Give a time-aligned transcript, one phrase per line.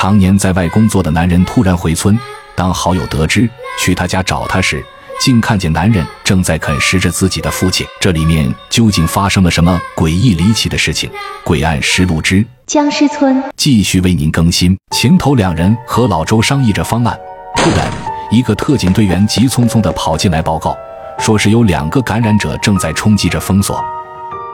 [0.00, 2.16] 常年在外工作的男人突然回村，
[2.54, 3.50] 当好友得知
[3.80, 4.80] 去他家找他时，
[5.20, 7.84] 竟看见男人正在啃食着自己的父亲。
[7.98, 11.10] 这里面究竟发生了什么诡异离奇的事情？
[11.44, 14.78] 诡案实录之僵尸村继续为您更新。
[14.92, 17.18] 秦头两人和老周商议着方案，
[17.56, 17.84] 突然，
[18.30, 20.76] 一个特警队员急匆匆地跑进来报告，
[21.18, 23.84] 说是有两个感染者正在冲击着封锁。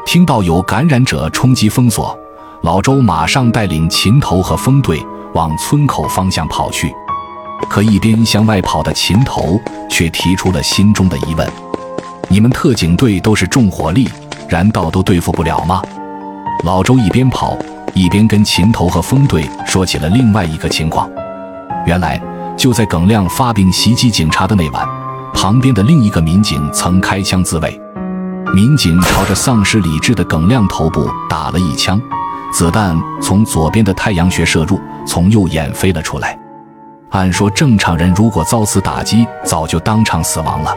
[0.07, 2.19] 听到有感染者冲击封锁，
[2.63, 5.05] 老周马上带领秦头和风队
[5.35, 6.95] 往村口方向跑去。
[7.69, 11.49] 可一边向外跑的秦头却提出了心中的疑问
[12.29, 14.09] ：“你们特警队都是重火力，
[14.49, 15.83] 燃道都对付不了吗？”
[16.65, 17.57] 老周一边跑
[17.95, 21.09] 一边跟秦头和风队说起了另外一个情况。
[21.87, 22.21] 原来
[22.57, 24.87] 就在耿亮发病袭击警察的那晚，
[25.35, 27.81] 旁边的另一个民警曾开枪自卫。
[28.55, 32.01] 民警朝着丧失理智的耿亮头部打了一枪，
[32.55, 36.39] 子弹从左边的太阳穴射入，从右眼飞了出来。
[37.11, 40.73] 按说正常人如果遭此打击，早就当场死亡了。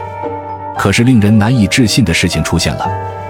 [0.76, 2.84] 可是令人难以置信的事情出现了：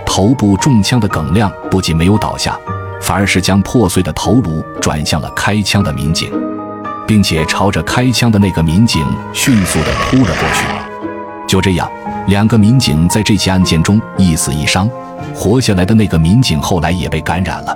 [0.06, 2.58] 头部中枪的耿亮不仅没有倒下，
[3.02, 6.32] 反而是将破碎的头颅转向了开枪的民警，
[7.06, 10.64] 并且朝着开枪的那个民警迅速地扑了过去。
[11.46, 11.86] 就这样。
[12.28, 14.86] 两个民警在这起案件中一死一伤，
[15.34, 17.74] 活下来的那个民警后来也被感染了。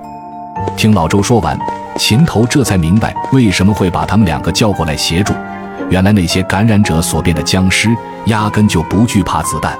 [0.76, 1.58] 听老周说完，
[1.96, 5.32] 秦头这才明白为什么会把他们两个叫过来协助。
[5.90, 7.94] 原来那些感染者所变的僵尸
[8.26, 9.76] 压根就不惧怕子弹。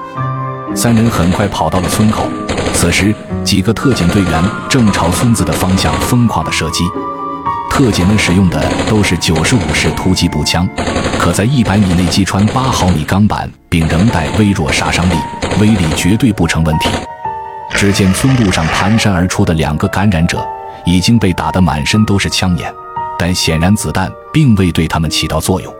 [0.75, 2.27] 三人很快跑到了村口，
[2.73, 6.83] 此时几个特警队员正朝村子的方向疯狂的射击。
[7.69, 10.67] 特警们使用的都是九十五式突击步枪，
[11.17, 15.15] 可在一百米内击穿八毫米钢板，并仍带微弱杀伤力，
[15.59, 16.89] 威力绝对不成问题。
[17.71, 20.45] 只见村路上蹒跚而出的两个感染者，
[20.85, 22.73] 已经被打得满身都是枪眼，
[23.17, 25.73] 但显然子弹并未对他们起到作用。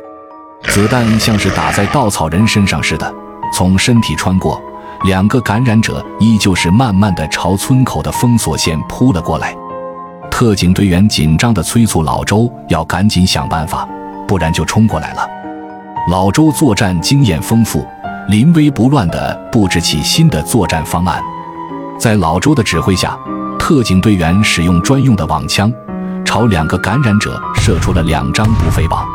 [0.63, 3.13] 子弹像是打在稻草人身上似的，
[3.53, 4.61] 从身体穿过。
[5.05, 9.53] 两个感染者依旧是慢慢的朝村口的封锁线扑了过来。
[10.31, 13.85] 特警队员紧张地催促老周要赶紧想办法，
[14.25, 15.27] 不然就冲过来了。
[16.09, 17.85] 老周作战经验丰富，
[18.29, 21.21] 临危不乱地布置起新的作战方案。
[21.99, 23.17] 在老周的指挥下，
[23.63, 25.71] 特警队员使用专用的网枪，
[26.25, 29.07] 朝两个感染者射出了两张捕匪网。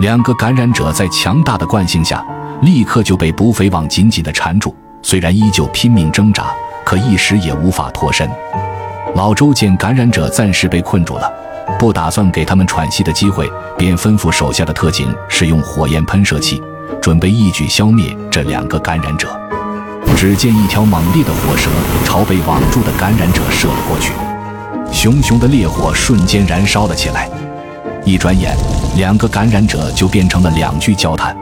[0.00, 2.20] 两个感染者在强大的惯性下，
[2.62, 4.74] 立刻就被捕匪网紧紧地缠住。
[5.00, 6.46] 虽然依旧拼命挣扎，
[6.84, 8.28] 可一时也无法脱身。
[9.14, 11.32] 老周见感染者暂时被困住了，
[11.78, 16.60] 不打算给他们喘息的机会，便吩咐手下的特警使用火焰喷射器，
[17.00, 19.28] 准备一举消灭这两个感染者。
[20.20, 21.70] 只见一条猛烈的火蛇
[22.04, 24.12] 朝被网住的感染者射了过去，
[24.90, 27.30] 熊熊的烈火瞬间燃烧了起来。
[28.04, 28.52] 一转眼，
[28.96, 31.36] 两个感染者就变成了两具焦炭。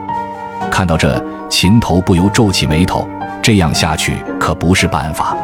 [0.69, 3.09] 看到这，秦头不由皱起眉头，
[3.41, 5.35] 这样下去可不是办法。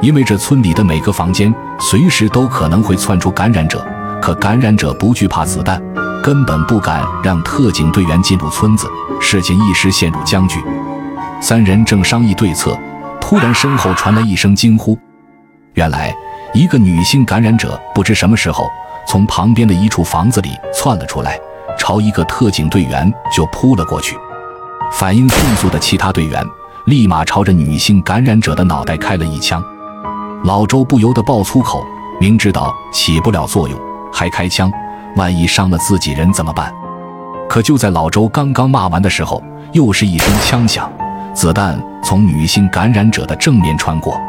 [0.00, 3.86] 因为这村里的每个房间随时都可能会窜出感染者，
[4.22, 5.78] 可感染者不惧怕子弹，
[6.22, 8.88] 根本不敢让特警队员进入村子，
[9.20, 10.64] 事情一时陷入僵局。
[11.44, 12.74] 三人正商议对策，
[13.20, 14.98] 突然身后传来一声惊呼。
[15.74, 16.10] 原来，
[16.54, 18.66] 一个女性感染者不知什么时候
[19.06, 21.38] 从旁边的一处房子里窜了出来，
[21.78, 24.16] 朝一个特警队员就扑了过去。
[24.90, 26.42] 反应迅速的其他队员
[26.86, 29.62] 立马朝着女性感染者的脑袋开了一枪。
[30.44, 31.84] 老周不由得爆粗口，
[32.18, 33.78] 明知道起不了作用，
[34.10, 34.72] 还开枪，
[35.16, 36.72] 万一伤了自己人怎么办？
[37.50, 40.90] 可就在老周刚刚骂完的时候，又是一声枪响，
[41.34, 44.20] 子弹从女性感染者的正面穿过。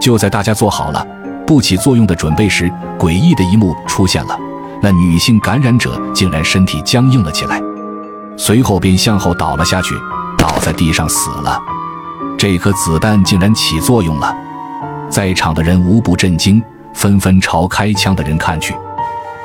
[0.00, 1.04] 就在大家做好了
[1.46, 4.38] 不起作用的准备时，诡异的一幕出现了：
[4.80, 7.60] 那女性感染者竟然身体僵硬了起来，
[8.36, 9.94] 随后便向后倒了下去，
[10.38, 11.60] 倒在地上死了。
[12.38, 14.32] 这颗子弹竟然起作用了！
[15.10, 16.62] 在场的人无不震惊，
[16.94, 18.72] 纷纷朝开枪的人看去。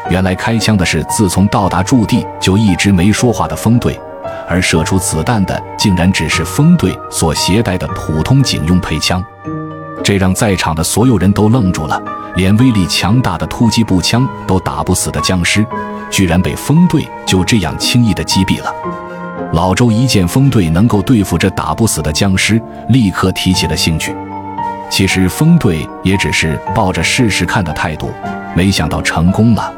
[0.09, 3.99] 原来开枪的是自从到达驻地就一直没说话的风队，
[4.47, 9.23] 而射出子弹的竟然只是风队所携带的普通警用配枪。
[10.03, 12.01] 这让在场的所有人都愣住了，
[12.35, 15.65] 连威力强大的突击步枪都打不死的僵尸，
[16.09, 18.73] 居然被风队就这样轻易的击毙了。
[19.53, 24.15] 老周一见风队能够对付这打不死的僵尸，立刻提起了兴趣。
[24.89, 28.11] 其实风队也只是抱着试试看的态度，
[28.55, 29.73] 没想到成功了。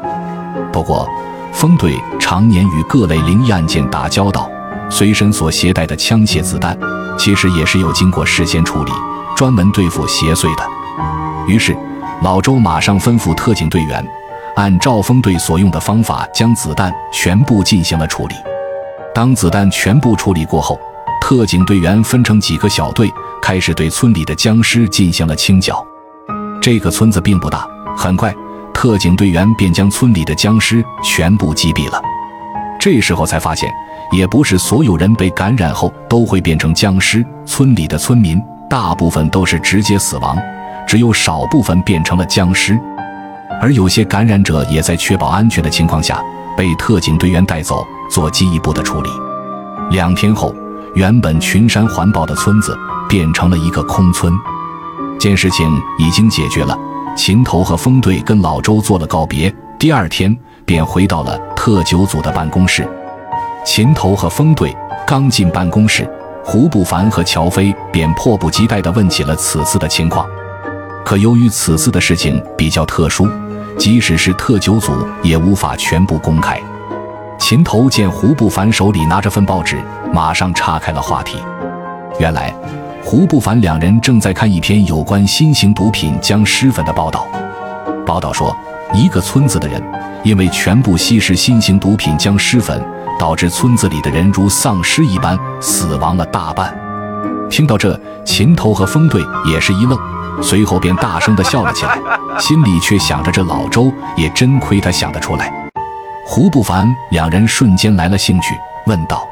[0.72, 1.08] 不过，
[1.56, 4.46] 风队常年与各类灵异案件打交道，
[4.90, 6.78] 随身所携带的枪械子弹，
[7.18, 8.92] 其实也是有经过事先处理，
[9.34, 10.62] 专门对付邪祟的。
[11.48, 11.74] 于是，
[12.20, 14.06] 老周马上吩咐特警队员，
[14.56, 18.34] 按赵峰队所用的方法将子弹全部进行了处理。
[19.14, 20.78] 当子弹全部处理过后，
[21.22, 23.10] 特警队员分成几个小队，
[23.40, 25.82] 开始对村里的僵尸进行了清剿。
[26.60, 27.66] 这个村子并不大，
[27.96, 28.34] 很快，
[28.76, 32.00] 特警队员便将村里的僵尸全部击毙了。
[32.78, 33.72] 这时候才发现，
[34.12, 38.38] 也不是所有人被感染后都会变成僵尸，村里的村民
[38.68, 40.36] 大部分都是直接死亡，
[40.86, 42.78] 只有少部分变成了僵尸。
[43.62, 46.22] 而有些感染者也在确保安全的情况下，
[46.54, 49.08] 被特警队员带走做进一步的处理。
[49.90, 50.54] 两天后，
[50.94, 52.76] 原本群山环抱的村子
[53.08, 54.30] 变成了一个空村。
[55.18, 55.66] 件事情
[55.98, 56.78] 已经解决了，
[57.16, 60.36] 秦头和风队跟老周做了告别，第二天
[60.66, 62.86] 便回到了特九组的办公室。
[63.64, 64.76] 秦头和风队
[65.06, 66.08] 刚进办公室，
[66.44, 70.26] 胡不凡和乔飞便迫不及待地问起了此次的情况。
[71.06, 73.26] 可由于此次的事情比较特殊，
[73.78, 74.92] 即使是特九组
[75.22, 76.60] 也无法全部公开。
[77.38, 79.80] 秦头见胡不凡手里拿着份报纸，
[80.12, 81.38] 马上岔开了话题。
[82.18, 82.54] 原来，
[83.08, 87.24] 胡不凡两人正在看一篇有关新型毒品僵尸粉的报道。
[88.04, 88.52] 报道说，
[88.92, 89.80] 一个村子的人
[90.24, 92.84] 因为全部吸食新型毒品僵尸粉，
[93.16, 96.76] 导致村子里的人如丧尸一般死亡了大半。
[97.48, 99.96] 听到这，秦头和风队也是一愣。
[100.42, 101.96] 随后便大声地笑了起来，
[102.40, 105.52] 心里却想着：这老周也真亏他想得出来。
[106.26, 108.52] 胡不凡两人瞬间来了兴趣，
[108.86, 109.24] 问道：“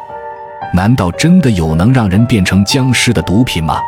[0.74, 3.78] 难道真的有能让人变成僵尸的毒品吗？”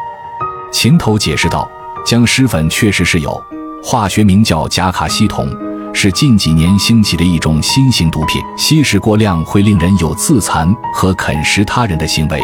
[0.72, 1.68] 秦头解释道
[2.06, 3.42] ：“僵尸粉确实是有，
[3.82, 5.48] 化学名叫甲卡西酮，
[5.92, 12.40] 是近几年兴起的一种新型毒品，吸食过量会令人有自残和啃食他人的行为，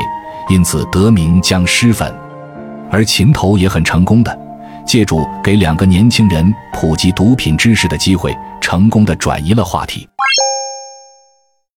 [0.48, 2.12] 因此得名僵尸粉。”
[2.90, 4.38] 而秦头也很成功的。
[4.84, 10.08] 借助给两个年轻人普及毒品知识的机会，成功的转移了话题。